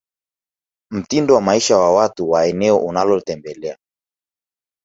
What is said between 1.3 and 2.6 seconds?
wa maisha wa watu wa